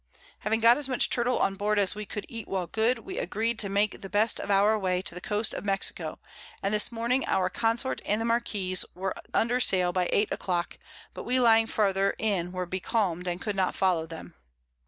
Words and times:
Having 0.39 0.61
got 0.61 0.77
as 0.77 0.89
much 0.89 1.11
Turtle 1.11 1.37
on 1.37 1.53
board, 1.53 1.77
as 1.77 1.93
we 1.93 2.07
could 2.07 2.25
eat 2.27 2.47
while 2.47 2.65
good, 2.65 2.97
we 2.97 3.19
agreed 3.19 3.59
to 3.59 3.69
make 3.69 4.01
the 4.01 4.09
best 4.09 4.39
of 4.39 4.49
our 4.49 4.75
Way 4.75 4.99
to 5.03 5.13
the 5.13 5.21
Coast 5.21 5.53
of 5.53 5.63
Mexico, 5.63 6.17
and 6.63 6.73
this 6.73 6.91
Morning 6.91 7.23
our 7.27 7.51
Consort 7.51 8.01
and 8.03 8.19
the 8.19 8.25
Marquiss 8.25 8.83
were 8.95 9.13
under 9.31 9.59
Sail 9.59 9.93
by 9.93 10.09
8 10.11 10.29
a 10.31 10.37
Clock, 10.37 10.79
but 11.13 11.21
we 11.23 11.39
lying 11.39 11.67
farther 11.67 12.15
in 12.17 12.51
were 12.51 12.65
becalm'd, 12.65 13.27
and 13.27 13.39
could 13.41 13.55
not 13.55 13.75
follow 13.75 14.07
them. 14.07 14.33